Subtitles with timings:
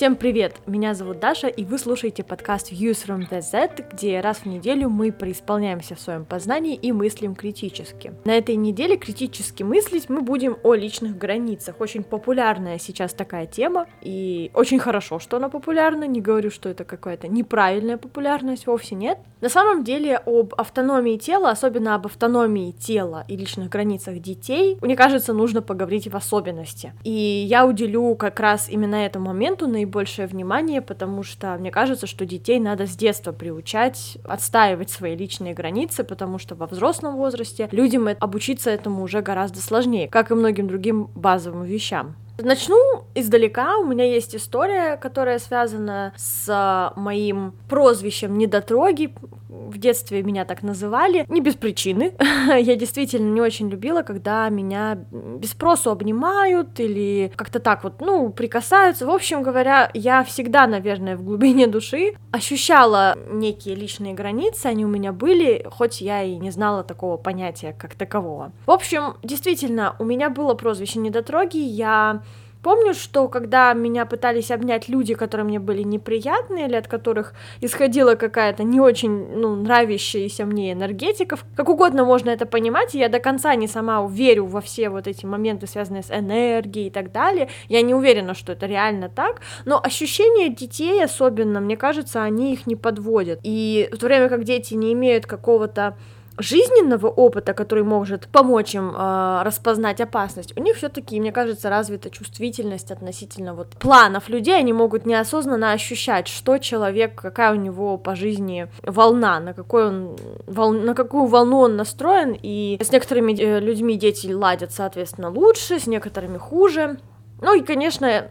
[0.00, 0.56] Всем привет!
[0.64, 4.88] Меня зовут Даша, и вы слушаете подкаст Views from the Z, где раз в неделю
[4.88, 8.14] мы преисполняемся в своем познании и мыслим критически.
[8.24, 11.82] На этой неделе критически мыслить мы будем о личных границах.
[11.82, 16.04] Очень популярная сейчас такая тема, и очень хорошо, что она популярна.
[16.04, 19.18] Не говорю, что это какая-то неправильная популярность, вовсе нет.
[19.42, 24.96] На самом деле об автономии тела, особенно об автономии тела и личных границах детей, мне
[24.96, 26.94] кажется, нужно поговорить в особенности.
[27.04, 32.24] И я уделю как раз именно этому моменту наибольшее внимание, потому что мне кажется, что
[32.24, 38.08] детей надо с детства приучать отстаивать свои личные границы, потому что во взрослом возрасте людям
[38.20, 42.14] обучиться этому уже гораздо сложнее, как и многим другим базовым вещам.
[42.38, 43.76] Начну издалека.
[43.78, 49.12] У меня есть история, которая связана с моим прозвищем недотроги.
[49.50, 52.14] В детстве меня так называли, не без причины.
[52.48, 58.30] Я действительно не очень любила, когда меня без спросу обнимают или как-то так вот, ну,
[58.30, 59.06] прикасаются.
[59.06, 64.88] В общем говоря, я всегда, наверное, в глубине души ощущала некие личные границы, они у
[64.88, 68.52] меня были, хоть я и не знала такого понятия как такового.
[68.66, 72.22] В общем, действительно, у меня было прозвище недотроги, я
[72.62, 78.16] Помню, что когда меня пытались обнять люди, которые мне были неприятны, или от которых исходила
[78.16, 83.54] какая-то не очень, ну, нравящаяся мне энергетика, как угодно можно это понимать, я до конца
[83.54, 87.80] не сама верю во все вот эти моменты, связанные с энергией и так далее, я
[87.80, 92.76] не уверена, что это реально так, но ощущения детей особенно, мне кажется, они их не
[92.76, 95.96] подводят, и в то время как дети не имеют какого-то
[96.40, 102.10] жизненного опыта, который может помочь им э, распознать опасность, у них все-таки, мне кажется, развита
[102.10, 108.16] чувствительность относительно вот планов людей, они могут неосознанно ощущать, что человек, какая у него по
[108.16, 110.16] жизни волна, на какой он
[110.46, 110.72] вол...
[110.72, 115.86] на какую волну он настроен, и с некоторыми э, людьми дети ладят, соответственно, лучше, с
[115.86, 116.98] некоторыми хуже.
[117.42, 118.30] Ну и, конечно,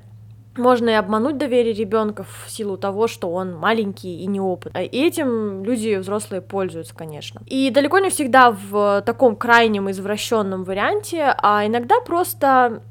[0.59, 4.85] можно и обмануть доверие ребенка в силу того, что он маленький и неопытный.
[4.85, 7.41] И этим люди взрослые пользуются, конечно.
[7.47, 12.81] И далеко не всегда в таком крайнем извращенном варианте, а иногда просто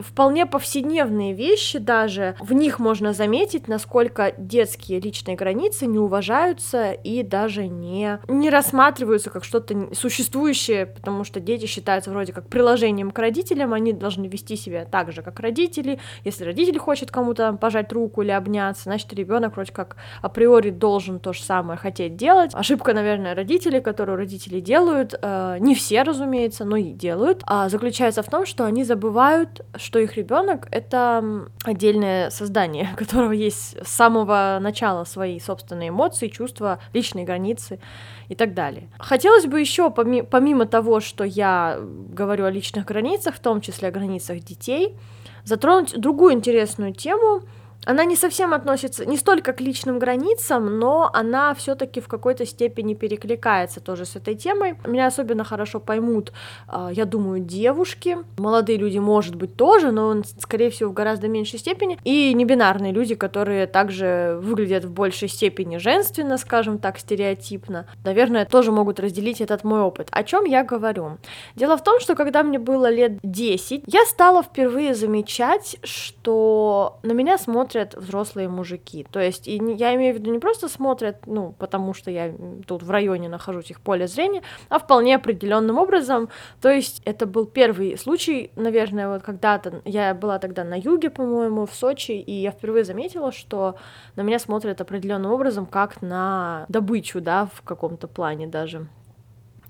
[0.00, 7.22] вполне повседневные вещи даже, в них можно заметить, насколько детские личные границы не уважаются и
[7.22, 13.18] даже не, не рассматриваются как что-то существующее, потому что дети считаются вроде как приложением к
[13.18, 15.98] родителям, они должны вести себя так же, как родители.
[16.24, 21.32] Если родитель хочет кому-то пожать руку или обняться, значит, ребенок вроде как априори должен то
[21.32, 22.52] же самое хотеть делать.
[22.54, 28.22] Ошибка, наверное, родителей, которую родители делают, э, не все, разумеется, но и делают, а заключается
[28.22, 33.90] в том, что они забывают, что их ребенок это отдельное создание, у которого есть с
[33.90, 37.80] самого начала свои собственные эмоции, чувства, личные границы
[38.28, 38.88] и так далее.
[38.98, 43.92] Хотелось бы еще, помимо того, что я говорю о личных границах, в том числе о
[43.92, 44.96] границах детей,
[45.44, 47.42] затронуть другую интересную тему—
[47.86, 52.94] она не совсем относится не столько к личным границам, но она все-таки в какой-то степени
[52.94, 54.74] перекликается тоже с этой темой.
[54.86, 56.32] Меня особенно хорошо поймут,
[56.68, 61.58] а, я думаю, девушки, молодые люди, может быть, тоже, но, скорее всего, в гораздо меньшей
[61.58, 68.44] степени, и небинарные люди, которые также выглядят в большей степени женственно, скажем так, стереотипно, наверное,
[68.44, 70.08] тоже могут разделить этот мой опыт.
[70.10, 71.18] О чем я говорю?
[71.56, 77.12] Дело в том, что когда мне было лет 10, я стала впервые замечать, что на
[77.12, 79.06] меня смотрят смотрят взрослые мужики.
[79.10, 82.34] То есть, и я имею в виду не просто смотрят, ну, потому что я
[82.66, 86.28] тут в районе нахожусь их поле зрения, а вполне определенным образом.
[86.60, 91.66] То есть, это был первый случай, наверное, вот когда-то, я была тогда на юге, по-моему,
[91.66, 93.76] в Сочи, и я впервые заметила, что
[94.16, 98.88] на меня смотрят определенным образом, как на добычу, да, в каком-то плане даже.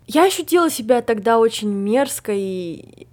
[0.06, 3.06] Я ощутила себя тогда очень мерзко и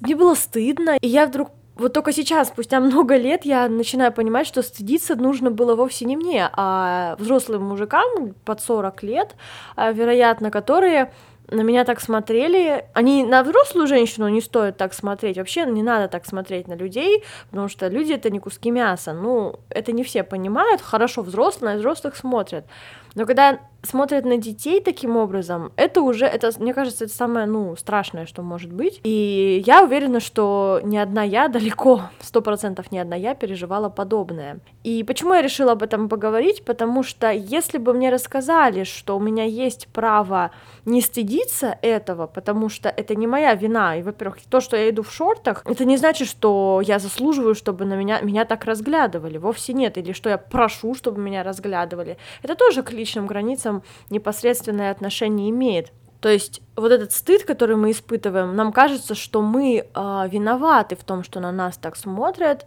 [0.00, 4.46] мне было стыдно, и я вдруг вот только сейчас, спустя много лет, я начинаю понимать,
[4.46, 9.36] что стыдиться нужно было вовсе не мне, а взрослым мужикам под 40 лет,
[9.76, 11.12] а, вероятно, которые
[11.50, 12.84] на меня так смотрели.
[12.92, 15.38] Они на взрослую женщину не стоит так смотреть.
[15.38, 19.14] Вообще не надо так смотреть на людей, потому что люди это не куски мяса.
[19.14, 20.82] Ну, это не все понимают.
[20.82, 22.66] Хорошо, взрослые на взрослых смотрят.
[23.14, 27.76] Но когда смотрят на детей таким образом, это уже, это, мне кажется, это самое, ну,
[27.76, 29.00] страшное, что может быть.
[29.04, 34.60] И я уверена, что ни одна я, далеко, сто процентов ни одна я переживала подобное.
[34.84, 36.64] И почему я решила об этом поговорить?
[36.64, 40.50] Потому что если бы мне рассказали, что у меня есть право
[40.84, 45.02] не стыдиться этого, потому что это не моя вина, и, во-первых, то, что я иду
[45.02, 49.72] в шортах, это не значит, что я заслуживаю, чтобы на меня, меня так разглядывали, вовсе
[49.72, 52.16] нет, или что я прошу, чтобы меня разглядывали.
[52.42, 53.67] Это тоже к личным границам
[54.10, 55.92] непосредственное отношение имеет.
[56.20, 61.04] То есть вот этот стыд, который мы испытываем, нам кажется, что мы э, виноваты в
[61.04, 62.66] том, что на нас так смотрят,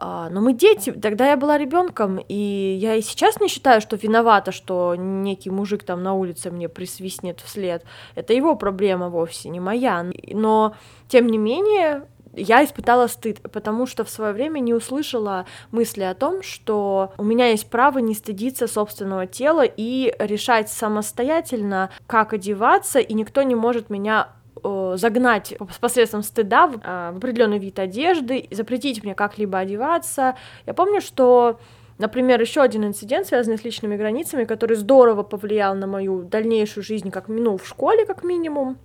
[0.00, 3.96] А, но мы дети, тогда я была ребенком, и я и сейчас не считаю, что
[3.96, 7.82] виновата, что некий мужик там на улице мне присвистнет вслед.
[8.14, 10.06] Это его проблема вовсе, не моя.
[10.32, 10.74] Но,
[11.08, 12.04] тем не менее,
[12.34, 17.24] я испытала стыд, потому что в свое время не услышала мысли о том, что у
[17.24, 23.54] меня есть право не стыдиться собственного тела и решать самостоятельно, как одеваться, и никто не
[23.54, 24.28] может меня
[24.64, 30.36] Э, загнать посредством стыда в, в определенный вид одежды, запретить мне как-либо одеваться.
[30.66, 31.58] Я помню, что
[32.00, 37.10] Например, еще один инцидент, связанный с личными границами, который здорово повлиял на мою дальнейшую жизнь,
[37.10, 38.78] как ну, в школе, как минимум.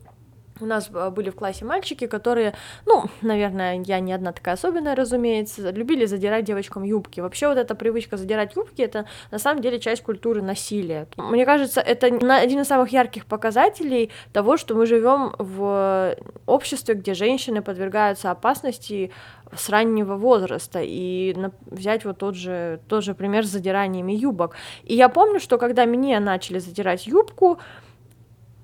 [0.64, 2.54] У нас а, были в классе мальчики, которые,
[2.86, 7.20] ну, наверное, я не одна такая особенная, разумеется, любили задирать девочкам юбки.
[7.20, 11.08] Вообще вот эта привычка задирать юбки, это на самом деле часть культуры насилия.
[11.18, 16.16] Мне кажется, это один из самых ярких показателей того, что мы живем в
[16.46, 19.12] обществе, где женщины подвергаются опасности
[19.54, 24.56] с раннего возраста и взять вот тот же, тот же пример с задираниями юбок.
[24.84, 27.60] И я помню, что когда мне начали задирать юбку,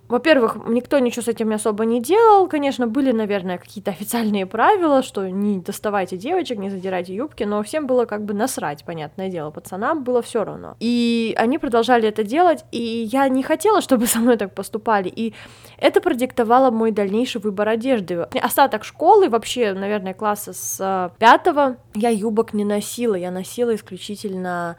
[0.09, 2.47] во-первых, никто ничего с этим особо не делал.
[2.47, 7.85] Конечно, были, наверное, какие-то официальные правила, что не доставайте девочек, не задирайте юбки, но всем
[7.85, 9.51] было как бы насрать, понятное дело.
[9.51, 10.75] Пацанам было все равно.
[10.79, 15.09] И они продолжали это делать, и я не хотела, чтобы со мной так поступали.
[15.15, 15.35] И
[15.77, 18.15] это продиктовало мой дальнейший выбор одежды.
[18.41, 23.13] Остаток школы, вообще, наверное, класса с э, пятого, я юбок не носила.
[23.13, 24.75] Я носила исключительно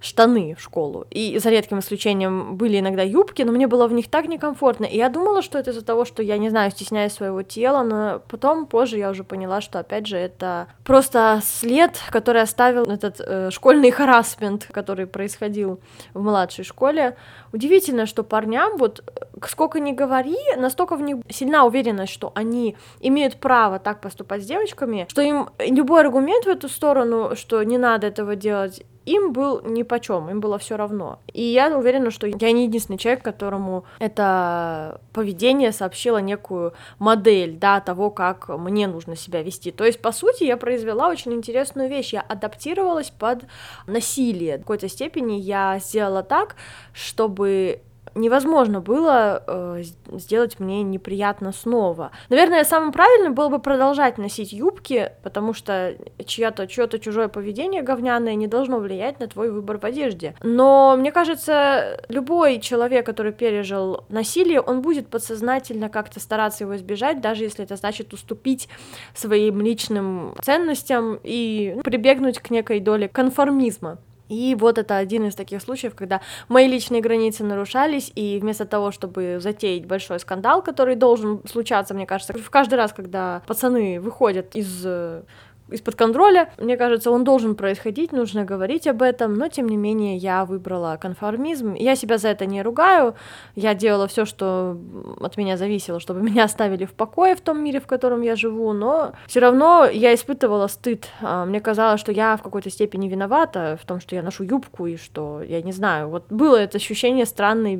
[0.00, 1.06] штаны в школу.
[1.10, 4.86] И за редким исключением были иногда юбки, но мне было в них так некомфортно.
[4.86, 8.22] И я думала, что это из-за того, что я, не знаю, стесняюсь своего тела, но
[8.28, 13.50] потом, позже я уже поняла, что, опять же, это просто след, который оставил этот э,
[13.50, 15.80] школьный харасмент, который происходил
[16.14, 17.16] в младшей школе.
[17.52, 19.02] Удивительно, что парням, вот
[19.46, 24.46] сколько ни говори, настолько в них сильна уверенность, что они имеют право так поступать с
[24.46, 29.62] девочками, что им любой аргумент в эту сторону, что не надо этого делать, им был
[29.62, 31.18] ни по чем, им было все равно.
[31.32, 37.80] И я уверена, что я не единственный человек, которому это поведение сообщило некую модель, да,
[37.80, 39.70] того, как мне нужно себя вести.
[39.70, 42.12] То есть, по сути, я произвела очень интересную вещь.
[42.12, 43.44] Я адаптировалась под
[43.86, 44.56] насилие.
[44.56, 46.56] В какой-то степени я сделала так,
[46.92, 47.80] чтобы
[48.14, 52.10] невозможно было э, сделать мне неприятно снова.
[52.28, 58.34] Наверное, самым правильным было бы продолжать носить юбки, потому что чье-то чье-то чужое поведение говняное
[58.34, 60.34] не должно влиять на твой выбор в одежде.
[60.42, 67.20] Но мне кажется, любой человек, который пережил насилие, он будет подсознательно как-то стараться его избежать,
[67.20, 68.68] даже если это значит уступить
[69.14, 73.98] своим личным ценностям и прибегнуть к некой доле конформизма.
[74.30, 78.92] И вот это один из таких случаев, когда мои личные границы нарушались, и вместо того,
[78.92, 84.54] чтобы затеять большой скандал, который должен случаться, мне кажется, в каждый раз, когда пацаны выходят
[84.54, 85.22] из э,
[85.70, 86.52] из-под контроля.
[86.58, 90.98] Мне кажется, он должен происходить, нужно говорить об этом, но тем не менее я выбрала
[91.00, 91.74] конформизм.
[91.74, 93.14] Я себя за это не ругаю,
[93.54, 94.76] я делала все, что
[95.20, 98.72] от меня зависело, чтобы меня оставили в покое в том мире, в котором я живу,
[98.72, 101.08] но все равно я испытывала стыд.
[101.20, 104.86] А, мне казалось, что я в какой-то степени виновата в том, что я ношу юбку
[104.86, 107.76] и что, я не знаю, вот было это ощущение странной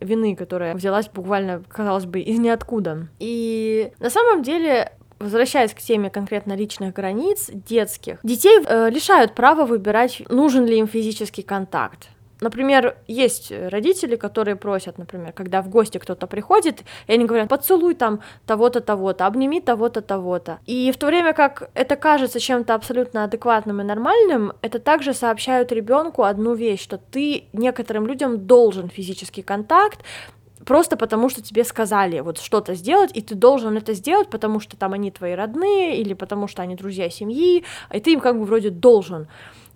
[0.00, 3.08] вины, которая взялась буквально, казалось бы, из ниоткуда.
[3.18, 9.66] И на самом деле возвращаясь к теме конкретно личных границ детских, детей э, лишают права
[9.66, 12.08] выбирать, нужен ли им физический контакт.
[12.40, 17.94] Например, есть родители, которые просят, например, когда в гости кто-то приходит, и они говорят, поцелуй
[17.94, 20.58] там того-то, того-то, обними того-то, того-то.
[20.66, 25.70] И в то время как это кажется чем-то абсолютно адекватным и нормальным, это также сообщают
[25.70, 30.00] ребенку одну вещь, что ты некоторым людям должен физический контакт,
[30.70, 34.76] просто потому что тебе сказали вот что-то сделать, и ты должен это сделать, потому что
[34.76, 38.44] там они твои родные, или потому что они друзья семьи, и ты им как бы
[38.44, 39.26] вроде должен.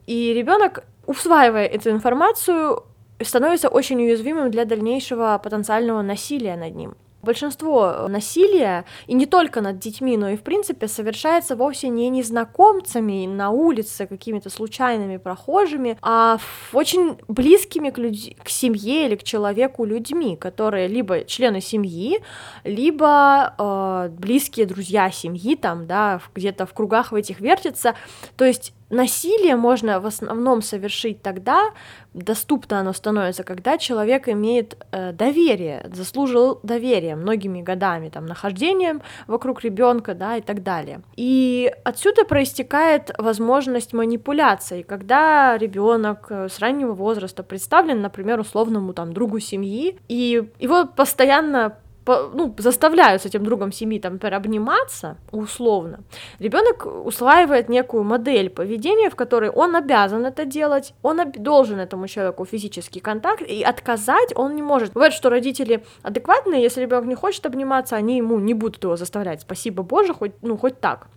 [0.07, 2.85] И ребенок, усваивая эту информацию,
[3.21, 6.95] становится очень уязвимым для дальнейшего потенциального насилия над ним.
[7.25, 13.27] Большинство насилия, и не только над детьми, но и в принципе, совершается вовсе не незнакомцами
[13.27, 16.39] на улице, какими-то случайными прохожими, а
[16.73, 18.15] очень близкими к, люд...
[18.43, 22.21] к семье или к человеку людьми, которые либо члены семьи,
[22.65, 27.95] либо э, близкие друзья семьи, там, да, где-то в кругах в этих вертятся.
[28.37, 31.71] То есть насилие можно в основном совершить тогда,
[32.13, 39.63] доступно оно становится, когда человек имеет э, доверие, заслужил доверие многими годами, там, нахождением вокруг
[39.65, 41.03] ребенка, да, и так далее.
[41.17, 49.13] И отсюда проистекает возможность манипуляции, когда ребенок э, с раннего возраста представлен, например, условному там
[49.13, 56.01] другу семьи, и его постоянно ну, заставляют с этим другом семьи, там, обниматься, условно,
[56.39, 62.45] ребенок усваивает некую модель поведения, в которой он обязан это делать, он должен этому человеку
[62.45, 64.93] физический контакт, и отказать он не может.
[64.93, 69.41] Бывает, что родители адекватные, если ребенок не хочет обниматься, они ему не будут его заставлять.
[69.43, 71.09] Спасибо Боже, хоть, ну, хоть так.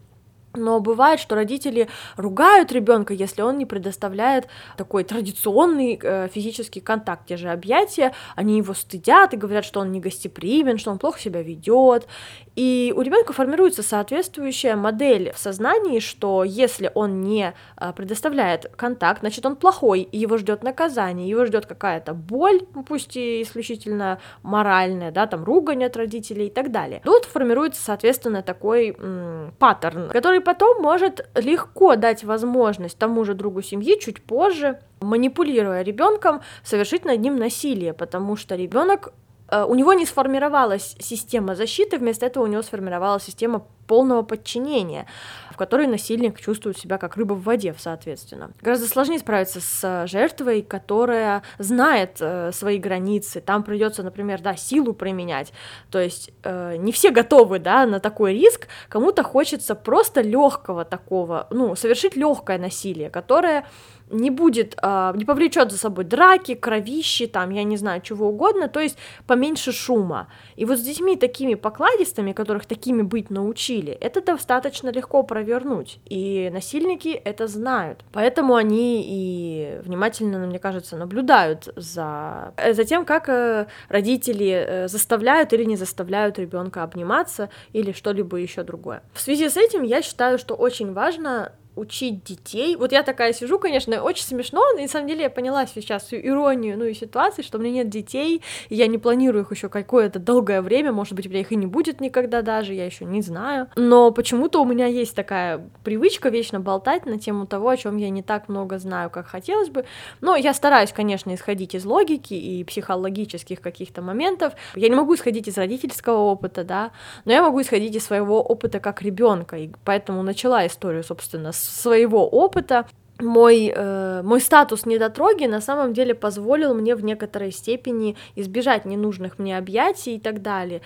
[0.57, 7.27] Но бывает, что родители ругают ребенка, если он не предоставляет такой традиционный э, физический контакт,
[7.27, 11.19] те же объятия, они его стыдят и говорят, что он не гостеприимен, что он плохо
[11.19, 12.07] себя ведет.
[12.55, 19.19] И у ребенка формируется соответствующая модель в сознании, что если он не э, предоставляет контакт,
[19.19, 25.11] значит он плохой, и его ждет наказание, его ждет какая-то боль, пусть и исключительно моральная,
[25.11, 27.01] да, там ругань от родителей и так далее.
[27.03, 33.61] Тут формируется, соответственно, такой м- паттерн, который потом может легко дать возможность тому же другу
[33.61, 39.11] семьи чуть позже, манипулируя ребенком, совершить над ним насилие, потому что ребенок
[39.51, 45.07] у него не сформировалась система защиты, вместо этого у него сформировалась система полного подчинения,
[45.51, 48.51] в которой насильник чувствует себя как рыба в воде, соответственно.
[48.61, 53.41] Гораздо сложнее справиться с жертвой, которая знает э, свои границы.
[53.41, 55.53] Там придется, например, да, силу применять.
[55.89, 58.67] То есть э, не все готовы, да, на такой риск.
[58.89, 63.65] Кому-то хочется просто легкого такого, ну, совершить легкое насилие, которое
[64.09, 68.67] не будет, э, не повлечет за собой драки, кровищи, там, я не знаю, чего угодно,
[68.67, 70.27] то есть поменьше шума.
[70.55, 76.49] И вот с детьми такими покладистыми, которых такими быть научили, это достаточно легко провернуть, и
[76.53, 78.03] насильники это знают.
[78.13, 85.53] Поэтому они и внимательно, мне кажется, наблюдают за, за тем, как э, родители э, заставляют
[85.53, 89.03] или не заставляют ребенка обниматься или что-либо еще другое.
[89.13, 92.75] В связи с этим я считаю, что очень важно учить детей.
[92.75, 96.17] Вот я такая сижу, конечно, очень смешно, но на самом деле я поняла сейчас всю
[96.17, 99.69] иронию, ну и ситуации, что у меня нет детей, и я не планирую их еще
[99.69, 103.05] какое-то долгое время, может быть, у меня их и не будет никогда даже, я еще
[103.05, 103.67] не знаю.
[103.75, 108.09] Но почему-то у меня есть такая привычка вечно болтать на тему того, о чем я
[108.09, 109.85] не так много знаю, как хотелось бы.
[110.21, 114.53] Но я стараюсь, конечно, исходить из логики и психологических каких-то моментов.
[114.75, 116.91] Я не могу исходить из родительского опыта, да,
[117.25, 121.66] но я могу исходить из своего опыта как ребенка, и поэтому начала историю, собственно, с
[121.67, 122.87] своего опыта
[123.19, 129.39] мой, э, мой статус недотроги на самом деле позволил мне в некоторой степени избежать ненужных
[129.39, 130.81] мне объятий и так далее.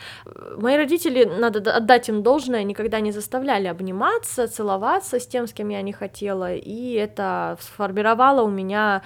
[0.57, 5.69] Мои родители, надо отдать им должное, никогда не заставляли обниматься, целоваться с тем, с кем
[5.69, 9.01] я не хотела, и это сформировало у меня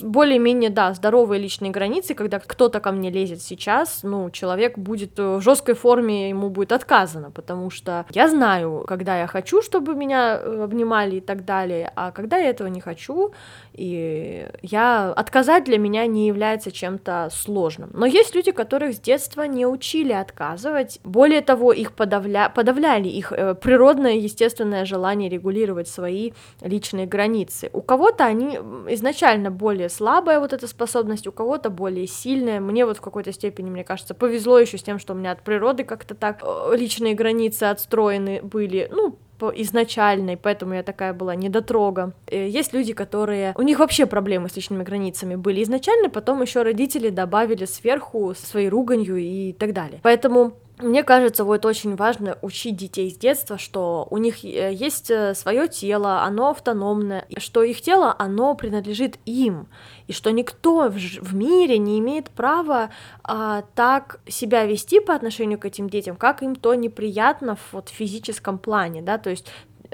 [0.00, 5.40] более-менее, да, здоровые личные границы, когда кто-то ко мне лезет сейчас, ну, человек будет в
[5.40, 10.64] жесткой форме, ему будет отказано, потому что я знаю, когда я хочу, чтобы меня э,
[10.64, 13.32] обнимали и так далее, а когда этого не хочу,
[13.72, 17.90] и я отказать для меня не является чем-то сложным.
[17.92, 22.48] Но есть люди, которых с детства не учили отказывать, более того, их подавля...
[22.48, 27.70] подавляли их э, природное, естественное желание регулировать свои личные границы.
[27.72, 28.56] У кого-то они
[28.88, 32.60] изначально более слабая вот эта способность, у кого-то более сильная.
[32.60, 35.42] Мне вот в какой-то степени, мне кажется, повезло еще с тем, что у меня от
[35.42, 38.88] природы как-то так э, личные границы отстроены были.
[38.90, 39.18] Ну,
[39.48, 42.12] изначальной, поэтому я такая была недотрога.
[42.26, 43.54] Э, есть люди, которые...
[43.56, 48.68] У них вообще проблемы с личными границами были изначально, потом еще родители добавили сверху своей
[48.68, 50.00] руганью и так далее.
[50.02, 55.10] Поэтому мне кажется, вот очень важно учить детей с детства, что у них э, есть
[55.10, 59.68] э, свое тело, оно автономное, что их тело, оно принадлежит им,
[60.06, 62.90] и что никто в, мире не имеет права
[63.22, 67.88] а, так себя вести по отношению к этим детям, как им то неприятно в вот,
[67.88, 69.46] физическом плане, да, то есть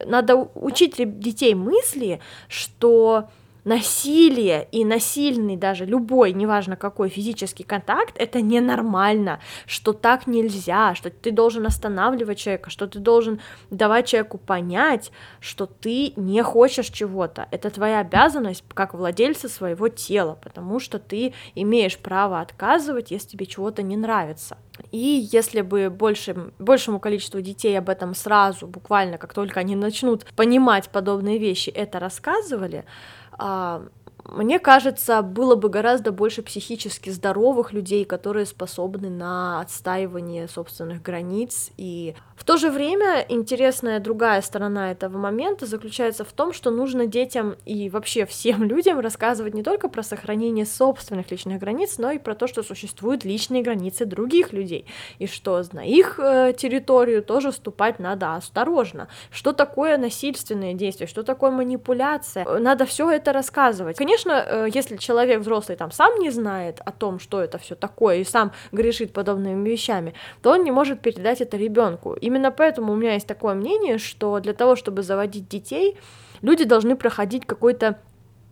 [0.05, 3.29] надо учить детей мысли, что
[3.67, 11.11] насилие и насильный даже любой, неважно какой физический контакт, это ненормально, что так нельзя, что
[11.11, 17.49] ты должен останавливать человека, что ты должен давать человеку понять, что ты не хочешь чего-то.
[17.51, 23.47] Это твоя обязанность как владельца своего тела, потому что ты имеешь право отказывать, если тебе
[23.47, 24.59] чего-то не нравится.
[24.93, 30.25] И если бы больше, большему количеству детей об этом сразу, буквально как только они начнут
[30.37, 32.85] понимать подобные вещи, это рассказывали,
[33.39, 33.83] а,
[34.29, 41.71] мне кажется, было бы гораздо больше психически здоровых людей, которые способны на отстаивание собственных границ.
[41.77, 47.07] И в то же время интересная другая сторона этого момента заключается в том, что нужно
[47.07, 52.19] детям и вообще всем людям рассказывать не только про сохранение собственных личных границ, но и
[52.19, 54.87] про то, что существуют личные границы других людей,
[55.19, 59.09] и что на их э, территорию тоже вступать надо осторожно.
[59.31, 63.97] Что такое насильственные действия, что такое манипуляция, надо все это рассказывать.
[63.97, 67.75] Конечно, конечно, э, если человек взрослый там сам не знает о том, что это все
[67.75, 72.15] такое, и сам грешит подобными вещами, то он не может передать это ребенку.
[72.15, 75.97] Именно поэтому у меня есть такое мнение, что для того, чтобы заводить детей,
[76.43, 77.99] люди должны проходить какой-то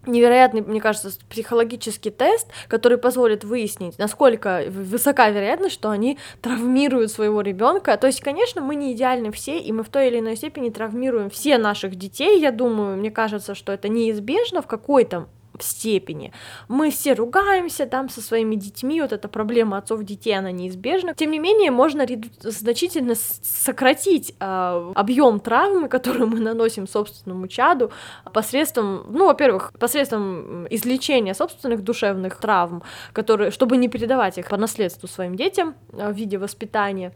[0.06, 7.40] невероятный, мне кажется, психологический тест, который позволит выяснить, насколько высока вероятность, что они травмируют своего
[7.40, 7.97] ребенка.
[7.97, 11.30] То есть, конечно, мы не идеальны все, и мы в той или иной степени травмируем
[11.30, 12.38] все наших детей.
[12.38, 15.26] Я думаю, мне кажется, что это неизбежно в какой-то
[15.61, 16.32] степени.
[16.68, 21.14] Мы все ругаемся там со своими детьми, вот эта проблема отцов детей, она неизбежна.
[21.14, 22.06] Тем не менее, можно
[22.40, 27.92] значительно сократить э, объем травмы, которую мы наносим собственному чаду
[28.32, 32.82] посредством, ну, во-первых, посредством излечения собственных душевных травм,
[33.12, 37.12] которые, чтобы не передавать их по наследству своим детям э, в виде воспитания,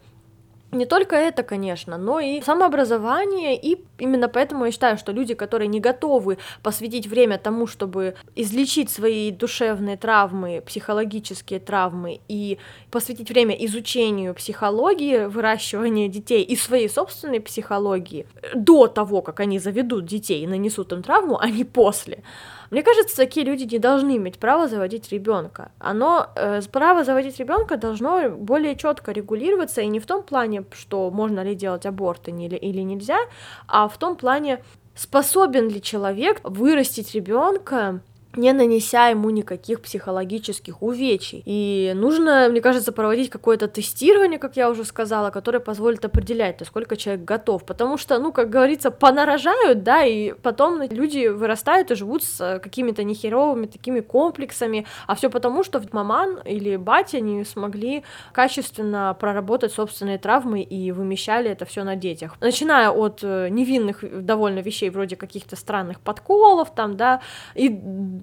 [0.71, 5.67] не только это, конечно, но и самообразование, и именно поэтому я считаю, что люди, которые
[5.67, 12.59] не готовы посвятить время тому, чтобы излечить свои душевные травмы, психологические травмы, и
[12.91, 20.05] посвятить время изучению психологии, выращивания детей и своей собственной психологии, до того, как они заведут
[20.05, 22.23] детей и нанесут им травму, а не после,
[22.71, 25.71] мне кажется, такие люди не должны иметь право заводить ребенка.
[25.79, 31.09] Оно э, право заводить ребенка должно более четко регулироваться и не в том плане, что
[31.09, 33.19] можно ли делать аборты или, или нельзя,
[33.67, 34.63] а в том плане,
[34.95, 38.01] способен ли человек вырастить ребенка
[38.39, 41.43] не нанеся ему никаких психологических увечий.
[41.45, 46.95] И нужно, мне кажется, проводить какое-то тестирование, как я уже сказала, которое позволит определять, насколько
[46.95, 47.65] человек готов.
[47.65, 53.03] Потому что, ну, как говорится, понарожают, да, и потом люди вырастают и живут с какими-то
[53.03, 58.03] нехеровыми такими комплексами, а все потому, что маман или батя не смогли
[58.33, 62.35] качественно проработать собственные травмы и вымещали это все на детях.
[62.39, 67.21] Начиная от э, невинных довольно вещей, вроде каких-то странных подколов, там, да,
[67.55, 67.69] и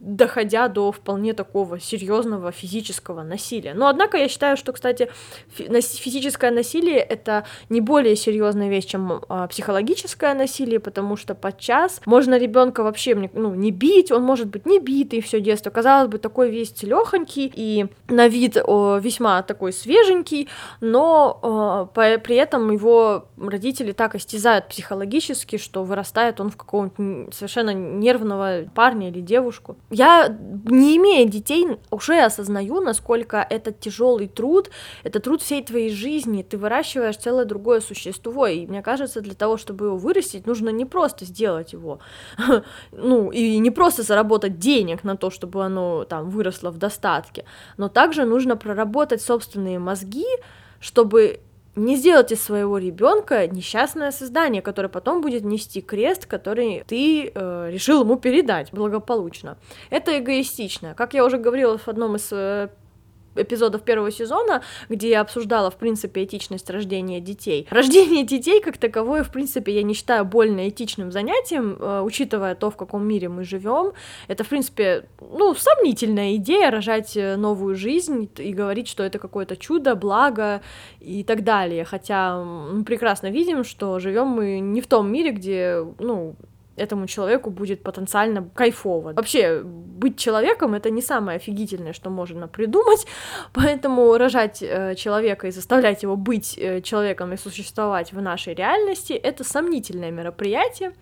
[0.06, 3.74] доходя до вполне такого серьезного физического насилия.
[3.74, 5.10] Но однако я считаю, что, кстати,
[5.50, 12.38] физическое насилие это не более серьезная вещь, чем а, психологическое насилие, потому что подчас можно
[12.38, 15.70] ребенка вообще ну, не бить, он может быть не битый все детство.
[15.70, 20.48] Казалось бы, такой весь целехонький и на вид весьма такой свеженький,
[20.80, 27.70] но по, при этом его родители так истязают психологически, что вырастает он в какого-нибудь совершенно
[27.74, 29.76] нервного парня или девушку.
[29.90, 34.70] Я, не имея детей, уже осознаю, насколько это тяжелый труд,
[35.04, 39.56] это труд всей твоей жизни, ты выращиваешь целое другое существо, и мне кажется, для того,
[39.56, 42.00] чтобы его вырастить, нужно не просто сделать его,
[42.92, 47.44] ну, и не просто заработать денег на то, чтобы оно там выросло в достатке,
[47.76, 50.26] но также нужно проработать собственные мозги,
[50.80, 51.40] чтобы
[51.76, 57.70] не сделать из своего ребенка несчастное создание, которое потом будет нести крест, который ты э,
[57.70, 59.58] решил ему передать благополучно.
[59.90, 60.94] Это эгоистично.
[60.94, 62.70] Как я уже говорила в одном из э,
[63.36, 67.66] эпизодов первого сезона, где я обсуждала, в принципе, этичность рождения детей.
[67.70, 72.70] Рождение детей, как таковое, в принципе, я не считаю больно этичным занятием, э, учитывая то,
[72.70, 73.92] в каком мире мы живем.
[74.28, 79.56] Это, в принципе, ну, сомнительная идея рожать э, новую жизнь и говорить, что это какое-то
[79.56, 80.62] чудо, благо
[81.00, 81.84] и так далее.
[81.84, 86.36] Хотя мы прекрасно видим, что живем мы не в том мире, где, ну,
[86.76, 89.12] этому человеку будет потенциально кайфово.
[89.12, 93.06] Вообще, быть человеком— это не самое офигительное, что можно придумать,
[93.52, 99.12] поэтому рожать э, человека и заставлять его быть э, человеком и существовать в нашей реальности—
[99.14, 100.92] это сомнительное мероприятие,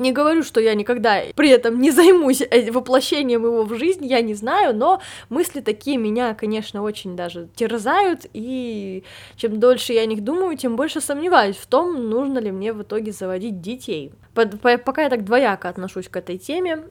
[0.00, 4.20] не говорю, что я никогда при этом не займусь э, воплощением его в жизнь, я
[4.20, 9.04] не знаю, но мысли такие меня, конечно, очень даже терзают, и
[9.36, 12.82] чем дольше я о них думаю, тем больше сомневаюсь в том, нужно ли мне в
[12.82, 14.12] итоге заводить детей.
[14.34, 16.84] Пока я так двояко отношусь к этой теме,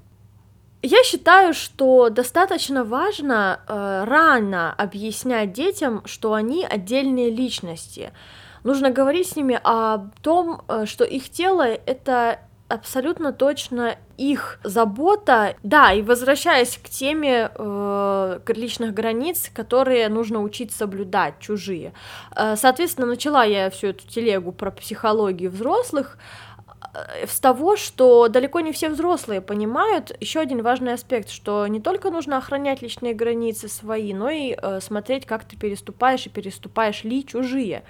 [0.81, 8.13] я считаю, что достаточно важно э, рано объяснять детям, что они отдельные личности.
[8.63, 15.55] Нужно говорить с ними о том, э, что их тело это абсолютно точно их забота.
[15.63, 21.93] Да, и возвращаясь к теме э, личных границ, которые нужно учить соблюдать, чужие.
[22.35, 26.17] Э, соответственно, начала я всю эту телегу про психологию взрослых
[26.93, 31.79] э, с того, что далеко не все взрослые понимают еще один важный аспект, что не
[31.79, 37.03] только нужно охранять личные границы свои, но и э, смотреть, как ты переступаешь и переступаешь
[37.03, 37.83] ли чужие.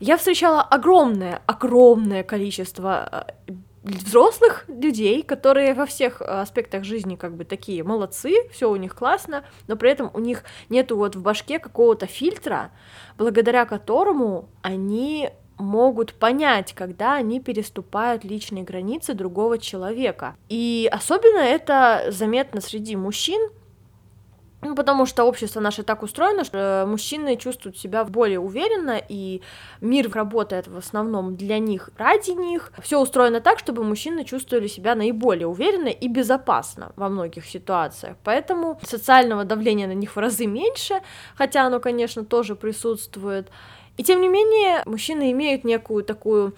[0.00, 3.52] Я встречала огромное, огромное количество э,
[3.84, 8.94] взрослых людей, которые во всех э, аспектах жизни как бы такие молодцы, все у них
[8.94, 12.72] классно, но при этом у них нету вот в башке какого-то фильтра,
[13.18, 20.34] благодаря которому они могут понять, когда они переступают личные границы другого человека.
[20.48, 23.50] И особенно это заметно среди мужчин,
[24.64, 29.42] ну, потому что общество наше так устроено, что мужчины чувствуют себя более уверенно, и
[29.80, 32.72] мир работает в основном для них, ради них.
[32.82, 38.16] Все устроено так, чтобы мужчины чувствовали себя наиболее уверенно и безопасно во многих ситуациях.
[38.24, 41.00] Поэтому социального давления на них в разы меньше,
[41.36, 43.50] хотя оно, конечно, тоже присутствует.
[43.96, 46.54] И тем не менее, мужчины имеют некую такую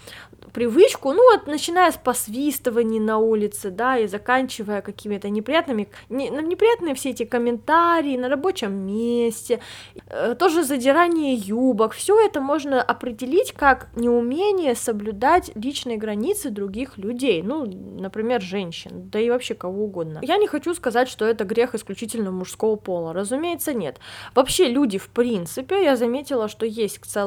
[0.53, 6.41] привычку, ну вот, начиная с посвистываний на улице, да, и заканчивая какими-то неприятными, не, ну,
[6.41, 9.61] неприятные все эти комментарии на рабочем месте,
[10.09, 17.43] э, тоже задирание юбок, все это можно определить как неумение соблюдать личные границы других людей,
[17.43, 20.21] ну, например, женщин, да и вообще кого угодно.
[20.23, 23.99] Я не хочу сказать, что это грех исключительно мужского пола, разумеется, нет.
[24.35, 27.26] Вообще люди, в принципе, я заметила, что есть целая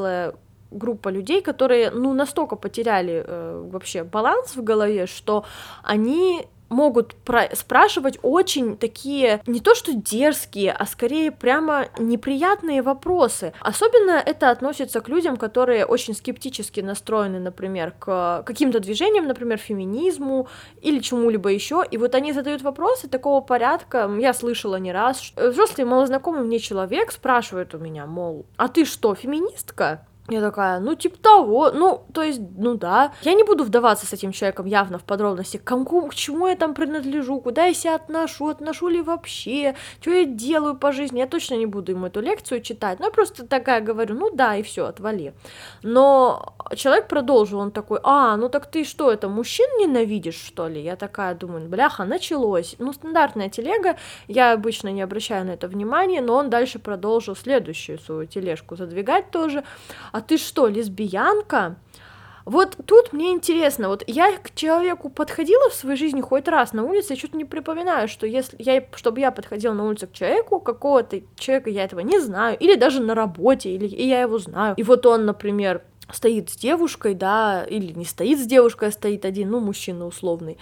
[0.72, 5.44] группа людей, которые, ну, настолько потеряли э, вообще баланс в голове, что
[5.84, 7.16] они могут
[7.54, 13.54] спрашивать очень такие, не то что дерзкие, а скорее прямо неприятные вопросы.
[13.60, 20.48] Особенно это относится к людям, которые очень скептически настроены, например, к каким-то движениям, например, феминизму
[20.82, 21.84] или чему-либо еще.
[21.90, 25.34] И вот они задают вопросы такого порядка, я слышала не раз.
[25.36, 30.06] Взрослый малознакомый мне человек спрашивает у меня, мол, а ты что, феминистка?
[30.30, 33.14] Я такая, ну, типа того, ну, то есть, ну да.
[33.22, 36.56] Я не буду вдаваться с этим человеком явно в подробности, к кому, к чему я
[36.56, 41.20] там принадлежу, куда я себя отношу, отношу ли вообще, что я делаю по жизни.
[41.20, 44.56] Я точно не буду ему эту лекцию читать, но я просто такая говорю, ну да,
[44.56, 45.34] и все, отвали.
[45.84, 50.82] Но человек продолжил, он такой, а, ну так ты что, это мужчин ненавидишь, что ли?
[50.82, 52.76] Я такая думаю, бляха, началось.
[52.80, 58.00] Ну, стандартная телега, я обычно не обращаю на это внимания, но он дальше продолжил следующую
[58.00, 59.64] свою тележку задвигать тоже
[60.12, 61.78] а ты что, лесбиянка?
[62.46, 66.84] Вот тут мне интересно, вот я к человеку подходила в своей жизни хоть раз на
[66.84, 70.60] улице, я что-то не припоминаю, что если я, чтобы я подходила на улице к человеку,
[70.60, 74.74] какого-то человека я этого не знаю, или даже на работе, или и я его знаю,
[74.78, 79.26] и вот он, например, стоит с девушкой, да, или не стоит с девушкой, а стоит
[79.26, 80.58] один, ну, мужчина условный,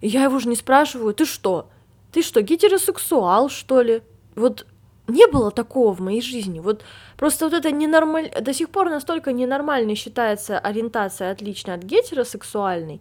[0.00, 1.68] и я его уже не спрашиваю, ты что,
[2.10, 4.02] ты что, гетеросексуал, что ли?
[4.34, 4.66] Вот
[5.08, 6.60] не было такого в моей жизни.
[6.60, 6.84] Вот
[7.16, 8.30] просто вот это ненормаль...
[8.40, 13.00] до сих пор настолько ненормальной считается ориентация отличная от гетеросексуальной,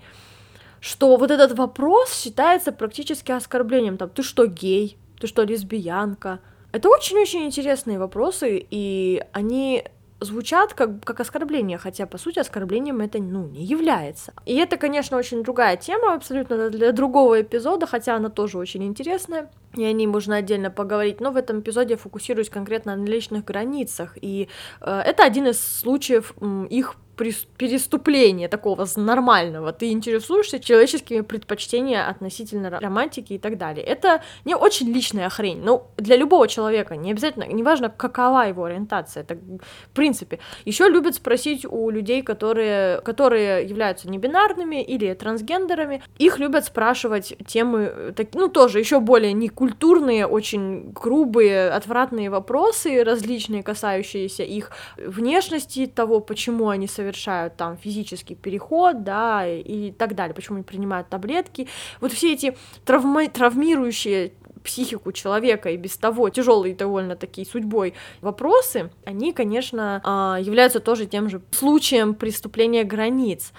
[0.79, 3.97] что вот этот вопрос считается практически оскорблением.
[3.97, 4.97] Там, ты что, гей?
[5.19, 6.39] Ты что, лесбиянка?
[6.71, 9.83] Это очень-очень интересные вопросы, и они
[10.19, 14.33] звучат как, как оскорбление, хотя, по сути, оскорблением это, ну, не является.
[14.45, 19.51] И это, конечно, очень другая тема, абсолютно для другого эпизода, хотя она тоже очень интересная,
[19.75, 23.45] и о ней можно отдельно поговорить, но в этом эпизоде я фокусируюсь конкретно на личных
[23.45, 24.47] границах, и
[24.81, 29.73] э, это один из случаев э, их переступления такого нормального.
[29.73, 33.83] Ты интересуешься человеческими предпочтениями относительно романтики и так далее.
[33.83, 35.61] Это не очень личная хрень.
[35.63, 39.23] Ну, для любого человека, не обязательно, неважно, какова его ориентация.
[39.23, 40.39] Это, в принципе.
[40.65, 48.13] Еще любят спросить у людей, которые, которые являются небинарными или трансгендерами, их любят спрашивать темы,
[48.15, 56.19] так, ну, тоже еще более некультурные, очень грубые, отвратные вопросы различные, касающиеся их внешности, того,
[56.19, 61.67] почему они совершают совершают там физический переход, да, и так далее, почему не принимают таблетки.
[62.01, 63.27] Вот все эти травма...
[63.27, 70.81] травмирующие психику человека и без того тяжелые довольно такие судьбой вопросы, они, конечно, а, являются
[70.81, 73.53] тоже тем же случаем преступления границ.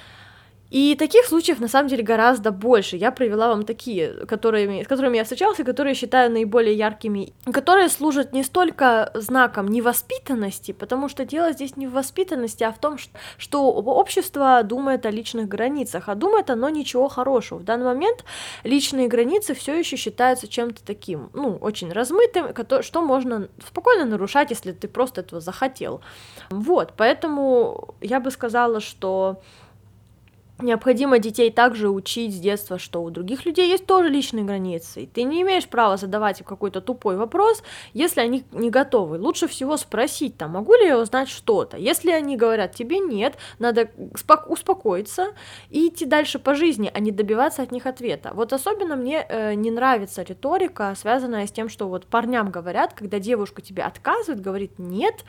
[0.71, 2.97] И таких случаев на самом деле гораздо больше.
[2.97, 8.33] Я привела вам такие, которыми, с которыми я встречался, которые считаю наиболее яркими, которые служат
[8.33, 12.99] не столько знаком невоспитанности, потому что дело здесь не в воспитанности, а в том,
[13.39, 17.59] что общество думает о личных границах, а думает оно ничего хорошего.
[17.59, 18.25] В данный момент
[18.63, 22.49] личные границы все еще считаются чем-то таким, ну, очень размытым,
[22.83, 26.03] что можно спокойно нарушать, если ты просто этого захотел.
[26.51, 29.41] Вот, поэтому я бы сказала, что
[30.61, 35.07] Необходимо детей также учить с детства, что у других людей есть тоже личные границы, и
[35.07, 39.21] ты не имеешь права задавать им какой-то тупой вопрос, если они не готовы.
[39.21, 41.77] Лучше всего спросить, там, могу ли я узнать что-то.
[41.77, 43.89] Если они говорят тебе нет, надо
[44.49, 45.29] успокоиться
[45.71, 48.33] и идти дальше по жизни, а не добиваться от них ответа.
[48.35, 53.21] Вот особенно мне э, не нравится риторика, связанная с тем, что вот парням говорят, когда
[53.21, 55.25] девушка тебе отказывает, говорит нет,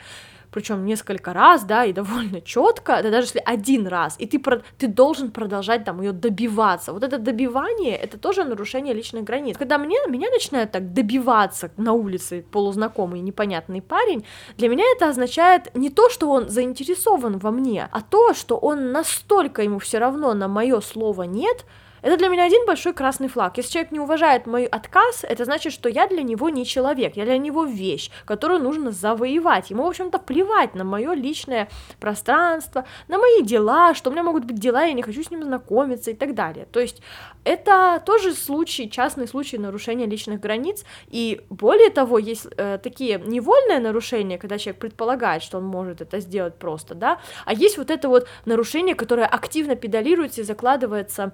[0.52, 4.62] причем несколько раз, да, и довольно четко, это даже если один раз, и ты, про,
[4.78, 6.94] ты должен продолжать там ее добиваться.
[6.94, 9.58] Вот это добивание, это тоже нарушение личных границ.
[9.58, 14.26] Когда мне, меня начинают так добиваться на улице полузнакомый непонятный парень,
[14.58, 18.92] для меня это означает не то, что он заинтересован во мне, а то, что он
[18.92, 21.66] настолько ему все равно на мое слово нет,
[22.02, 23.58] это для меня один большой красный флаг.
[23.58, 27.26] Если человек не уважает мой отказ, это значит, что я для него не человек, я
[27.26, 29.70] для него вещь, которую нужно завоевать.
[29.70, 34.46] Ему, в общем-то, плевать на мое личное пространство, на мои дела, что у меня могут
[34.46, 36.68] быть дела, я не хочу с ним знакомиться и так далее.
[36.72, 37.02] То есть
[37.44, 43.80] это тоже случай, частный случай нарушения личных границ, и более того, есть э, такие невольные
[43.80, 48.10] нарушения, когда человек предполагает, что он может это сделать просто, да, а есть вот это
[48.10, 51.34] вот нарушение, которое активно педалируется и закладывается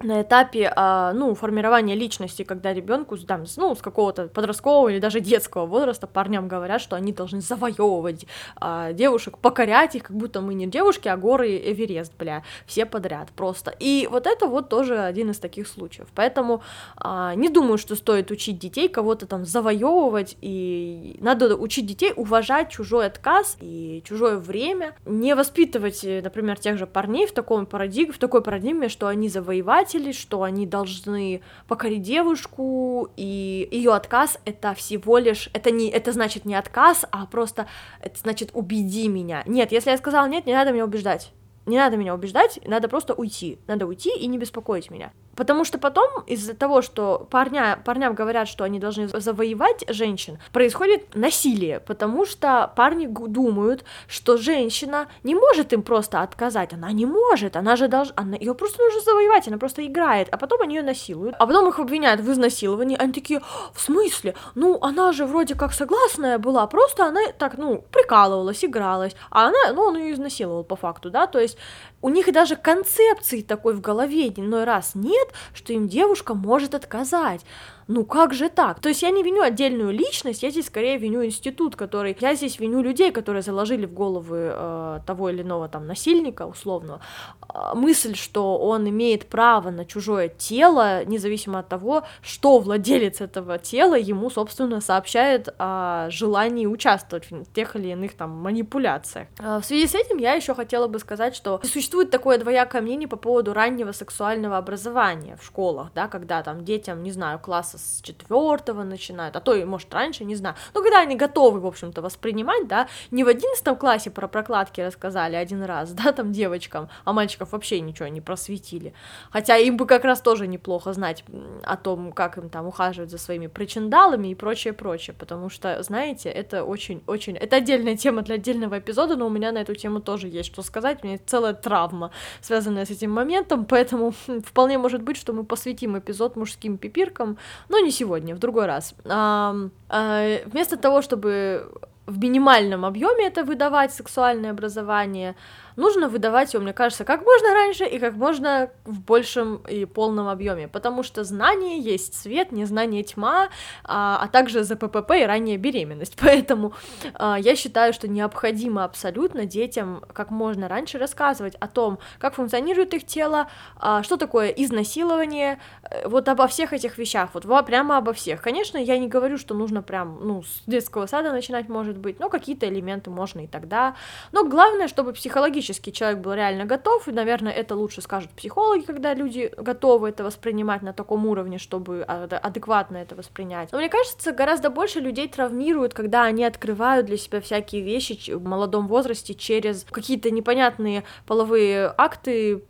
[0.00, 3.16] на этапе, а, ну, формирования личности, когда ребенку,
[3.56, 8.92] ну, с какого-то подросткового или даже детского возраста парням говорят, что они должны завоевывать а,
[8.92, 13.74] девушек, покорять их, как будто мы не девушки, а горы Эверест, бля, все подряд просто.
[13.78, 16.06] И вот это вот тоже один из таких случаев.
[16.14, 16.62] Поэтому
[16.96, 22.70] а, не думаю, что стоит учить детей кого-то там завоевывать, и надо учить детей уважать
[22.70, 28.18] чужой отказ и чужое время, не воспитывать, например, тех же парней в таком парадигме, в
[28.18, 34.74] такой парадигме, что они завоевать воспитатели, что они должны покорить девушку, и ее отказ это
[34.74, 37.66] всего лишь, это не, это значит не отказ, а просто
[38.00, 39.42] это значит убеди меня.
[39.46, 41.32] Нет, если я сказала нет, не надо меня убеждать.
[41.66, 43.58] Не надо меня убеждать, надо просто уйти.
[43.66, 45.12] Надо уйти и не беспокоить меня.
[45.38, 51.14] Потому что потом из-за того, что парня, парням говорят, что они должны завоевать женщин, происходит
[51.14, 57.54] насилие, потому что парни думают, что женщина не может им просто отказать, она не может,
[57.54, 61.36] она же должна, ее просто нужно завоевать, она просто играет, а потом они ее насилуют,
[61.38, 63.40] а потом их обвиняют в изнасиловании, они такие,
[63.72, 64.34] в смысле?
[64.56, 69.72] Ну, она же вроде как согласная была, просто она так, ну, прикалывалась, игралась, а она,
[69.72, 71.56] ну, он ее изнасиловал по факту, да, то есть
[72.02, 77.44] у них даже концепции такой в голове иной раз нет, что им девушка может отказать
[77.88, 78.80] ну как же так?
[78.80, 82.14] То есть я не виню отдельную личность, я здесь скорее виню институт, который...
[82.20, 87.00] Я здесь виню людей, которые заложили в головы э, того или иного там насильника, условно,
[87.42, 93.58] э, мысль, что он имеет право на чужое тело, независимо от того, что владелец этого
[93.58, 99.28] тела ему, собственно, сообщает о желании участвовать в тех или иных там манипуляциях.
[99.38, 103.08] Э, в связи с этим я еще хотела бы сказать, что существует такое двоякое мнение
[103.08, 108.00] по поводу раннего сексуального образования в школах, да, когда там детям, не знаю, класса с
[108.02, 110.56] четвертого начинают, а то и, может, раньше, не знаю.
[110.74, 115.36] Но когда они готовы, в общем-то, воспринимать, да, не в одиннадцатом классе про прокладки рассказали
[115.36, 118.92] один раз, да, там девочкам, а мальчиков вообще ничего не просветили.
[119.30, 121.24] Хотя им бы как раз тоже неплохо знать
[121.64, 126.28] о том, как им там ухаживать за своими причиндалами и прочее, прочее, потому что, знаете,
[126.28, 127.36] это очень-очень...
[127.36, 130.62] Это отдельная тема для отдельного эпизода, но у меня на эту тему тоже есть что
[130.62, 132.10] сказать, у меня целая травма,
[132.40, 134.10] связанная с этим моментом, поэтому
[134.44, 137.38] вполне может быть, что мы посвятим эпизод мужским пипиркам,
[137.68, 138.94] но не сегодня, в другой раз.
[139.04, 139.54] А,
[139.88, 141.70] а, вместо того, чтобы
[142.06, 145.34] в минимальном объеме это выдавать сексуальное образование,
[145.78, 150.28] нужно выдавать его, мне кажется, как можно раньше и как можно в большем и полном
[150.28, 153.48] объеме, потому что знание есть свет, незнание тьма,
[153.84, 156.74] а, а также ЗППП и ранняя беременность, поэтому
[157.14, 162.92] а, я считаю, что необходимо абсолютно детям как можно раньше рассказывать о том, как функционирует
[162.94, 168.12] их тело, а, что такое изнасилование, э, вот обо всех этих вещах, вот прямо обо
[168.12, 168.42] всех.
[168.42, 172.28] Конечно, я не говорю, что нужно прям, ну, с детского сада начинать, может быть, но
[172.28, 173.94] какие-то элементы можно и тогда,
[174.32, 178.82] но главное, чтобы психологически психологически человек был реально готов, и, наверное, это лучше скажут психологи,
[178.82, 183.72] когда люди готовы это воспринимать на таком уровне, чтобы адекватно это воспринять.
[183.72, 188.44] Но мне кажется, гораздо больше людей травмируют, когда они открывают для себя всякие вещи в
[188.44, 192.62] молодом возрасте через какие-то непонятные половые акты,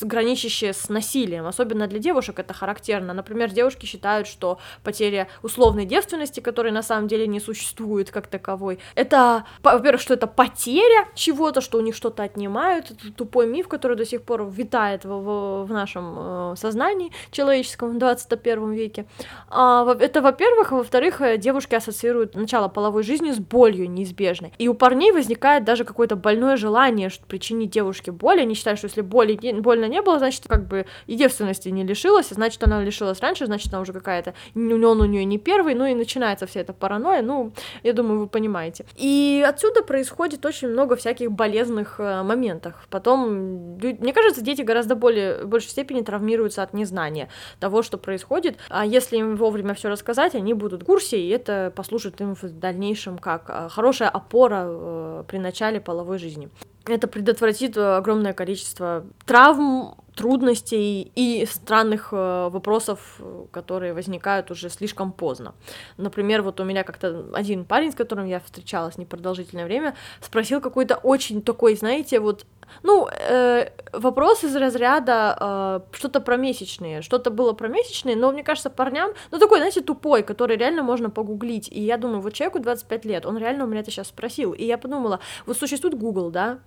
[0.00, 1.46] граничащее с насилием.
[1.46, 3.14] Особенно для девушек это характерно.
[3.14, 8.78] Например, девушки считают, что потеря условной девственности, которой на самом деле не существует как таковой,
[8.94, 12.90] это, во-первых, что это потеря чего-то, что у них что-то отнимают.
[12.90, 17.92] Это тупой миф, который до сих пор витает в, в, в нашем э, сознании человеческом
[17.92, 19.06] в 21 веке.
[19.48, 20.72] А, это, во-первых.
[20.72, 24.52] Во-вторых, э, девушки ассоциируют начало половой жизни с болью неизбежной.
[24.58, 28.40] И у парней возникает даже какое-то больное желание причинить девушке боль.
[28.40, 32.28] Они считают, что если боль больно не было, значит, как бы и девственности не лишилась,
[32.28, 35.94] значит, она лишилась раньше, значит, она уже какая-то, он у нее не первый, ну и
[35.94, 38.86] начинается вся эта паранойя, ну, я думаю, вы понимаете.
[38.96, 42.74] И отсюда происходит очень много всяких болезненных э, моментов.
[42.90, 47.28] Потом, мне кажется, дети гораздо более, в большей степени травмируются от незнания
[47.60, 51.72] того, что происходит, а если им вовремя все рассказать, они будут в курсе, и это
[51.74, 56.50] послужит им в дальнейшем как э, хорошая опора э, при начале половой жизни.
[56.86, 63.20] Это предотвратит огромное количество травм, трудностей и странных э, вопросов,
[63.50, 65.54] которые возникают уже слишком поздно.
[65.96, 70.96] Например, вот у меня как-то один парень, с которым я встречалась непродолжительное время, спросил какой-то
[70.96, 72.46] очень такой, знаете, вот
[72.82, 77.02] ну, э, вопрос из разряда э, что-то про месячные.
[77.02, 81.10] Что-то было про месячные, но мне кажется, парням, ну, такой, знаете, тупой, который реально можно
[81.10, 81.68] погуглить.
[81.70, 84.52] И я думаю, вот человеку 25 лет, он реально у меня это сейчас спросил.
[84.52, 86.58] И я подумала, вот существует Google, да?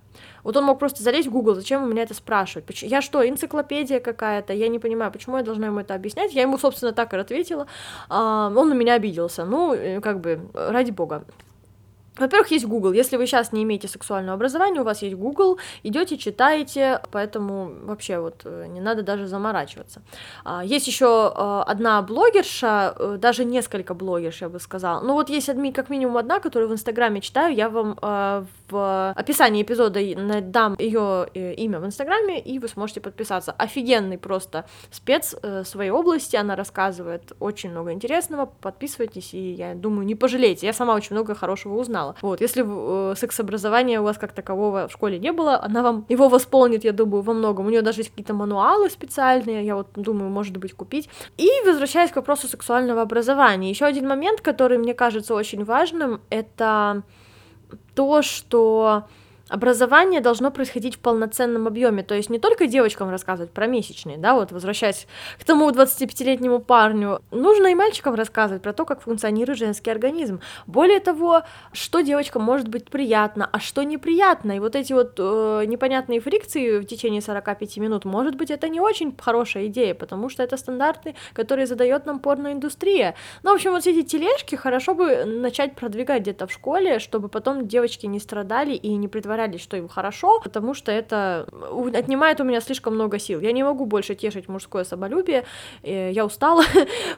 [0.42, 2.82] Вот он мог просто залезть в Google, зачем у меня это спрашивать?
[2.82, 4.52] Я что, энциклопедия какая-то?
[4.52, 6.32] Я не понимаю, почему я должна ему это объяснять?
[6.32, 7.66] Я ему, собственно, так и ответила.
[8.08, 9.44] Э, он на меня обиделся.
[9.44, 11.24] Ну, э, как бы, ради бога.
[12.18, 12.92] Во-первых, есть Google.
[12.92, 18.18] Если вы сейчас не имеете сексуального образования, у вас есть Google, идете, читаете, поэтому вообще
[18.18, 20.02] вот э, не надо даже заморачиваться.
[20.44, 25.00] А, есть еще э, одна блогерша, э, даже несколько блогерш, я бы сказала.
[25.00, 27.98] Ну вот есть как минимум одна, которую в Инстаграме читаю, я вам
[28.70, 30.00] в описании эпизода
[30.42, 33.52] дам ее имя в Инстаграме, и вы сможете подписаться.
[33.52, 40.14] Офигенный просто спец своей области, она рассказывает очень много интересного, подписывайтесь, и я думаю, не
[40.14, 40.66] пожалеете.
[40.66, 42.16] Я сама очень много хорошего узнала знала.
[42.22, 46.28] Вот, если э, секс-образования у вас как такового в школе не было, она вам его
[46.28, 47.66] восполнит, я думаю, во многом.
[47.66, 51.08] У нее даже есть какие-то мануалы специальные, я вот думаю, может быть, купить.
[51.38, 57.02] И возвращаясь к вопросу сексуального образования, еще один момент, который мне кажется очень важным, это
[57.94, 59.04] то, что
[59.48, 64.34] образование должно происходить в полноценном объеме, то есть не только девочкам рассказывать про месячные, да,
[64.34, 65.06] вот возвращаясь
[65.38, 70.40] к тому 25-летнему парню, нужно и мальчикам рассказывать про то, как функционирует женский организм.
[70.66, 75.64] Более того, что девочкам может быть приятно, а что неприятно, и вот эти вот э,
[75.66, 80.42] непонятные фрикции в течение 45 минут, может быть, это не очень хорошая идея, потому что
[80.42, 83.14] это стандарты, которые задает нам порноиндустрия.
[83.42, 87.66] Ну, в общем, вот эти тележки хорошо бы начать продвигать где-то в школе, чтобы потом
[87.66, 91.46] девочки не страдали и не притворялись притворялись, что им хорошо, потому что это
[91.94, 93.40] отнимает у меня слишком много сил.
[93.40, 95.44] Я не могу больше тешить мужское самолюбие,
[95.82, 96.64] я устала,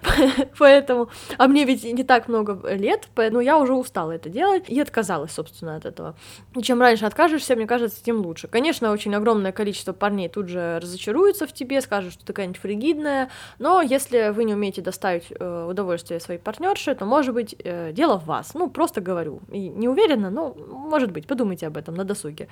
[0.59, 4.81] поэтому, а мне ведь не так много лет, поэтому я уже устала это делать и
[4.81, 6.15] отказалась, собственно, от этого.
[6.57, 8.49] И чем раньше откажешься, мне кажется, тем лучше.
[8.49, 13.31] Конечно, очень огромное количество парней тут же разочаруются в тебе, скажут, что ты какая-нибудь фригидная,
[13.59, 18.19] но если вы не умеете доставить э, удовольствие своей партнерши, то, может быть, э, дело
[18.19, 18.55] в вас.
[18.55, 19.41] Ну, просто говорю.
[19.51, 22.49] И не уверена, но, может быть, подумайте об этом, надо досуге.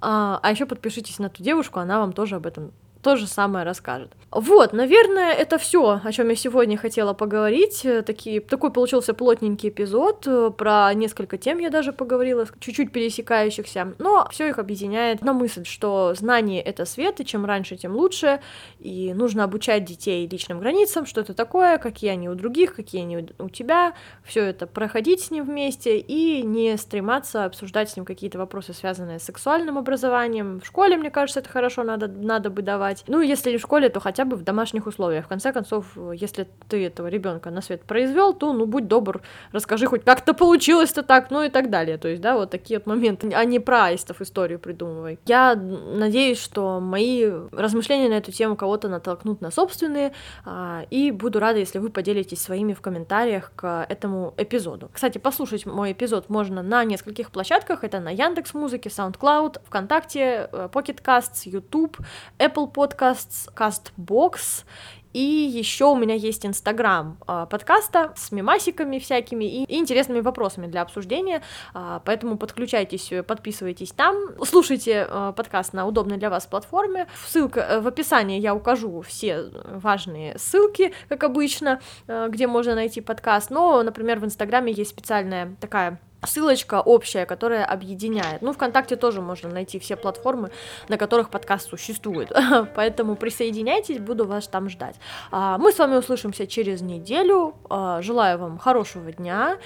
[0.00, 3.64] А, а еще подпишитесь на ту девушку, она вам тоже об этом то же самое
[3.64, 4.12] расскажет.
[4.30, 7.84] Вот, наверное, это все, о чем я сегодня хотела поговорить.
[8.06, 10.56] Такие, такой получился плотненький эпизод.
[10.56, 13.94] Про несколько тем я даже поговорила, чуть-чуть пересекающихся.
[13.98, 18.40] Но все их объединяет на мысль, что знание это свет, и чем раньше, тем лучше.
[18.78, 23.28] И нужно обучать детей личным границам, что это такое, какие они у других, какие они
[23.38, 23.94] у тебя.
[24.24, 29.18] Все это проходить с ним вместе и не стрематься обсуждать с ним какие-то вопросы, связанные
[29.18, 30.60] с сексуальным образованием.
[30.60, 33.04] В школе, мне кажется, это хорошо надо, надо бы давать давать.
[33.06, 35.24] Ну, если не в школе, то хотя бы в домашних условиях.
[35.24, 39.22] В конце концов, если ты этого ребенка на свет произвел, то, ну, будь добр,
[39.52, 41.98] расскажи хоть как-то получилось-то так, ну и так далее.
[41.98, 45.18] То есть, да, вот такие вот моменты, а не про аистов историю придумывай.
[45.26, 50.12] Я надеюсь, что мои размышления на эту тему кого-то натолкнут на собственные,
[50.44, 54.90] а, и буду рада, если вы поделитесь своими в комментариях к этому эпизоду.
[54.92, 57.84] Кстати, послушать мой эпизод можно на нескольких площадках.
[57.84, 61.98] Это на Яндекс Музыке, SoundCloud, ВКонтакте, э, Pocket Casts, YouTube,
[62.38, 64.64] Apple Podcasts, CastBox
[65.12, 70.80] и еще у меня есть инстаграм э, подкаста с мемасиками всякими и, интересными вопросами для
[70.80, 71.42] обсуждения,
[71.74, 74.16] э, поэтому подключайтесь, подписывайтесь там,
[74.46, 77.06] слушайте э, подкаст на удобной для вас платформе.
[77.26, 83.50] Ссылка в описании я укажу все важные ссылки, как обычно, э, где можно найти подкаст,
[83.50, 88.42] но, например, в инстаграме есть специальная такая ссылочка общая, которая объединяет.
[88.42, 90.50] Ну, ВКонтакте тоже можно найти все платформы,
[90.88, 92.32] на которых подкаст существует.
[92.74, 94.96] Поэтому присоединяйтесь, буду вас там ждать.
[95.30, 97.54] А, мы с вами услышимся через неделю.
[97.68, 99.58] А, желаю вам хорошего дня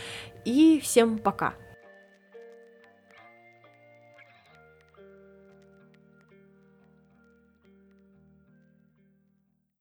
[0.44, 1.54] и всем пока.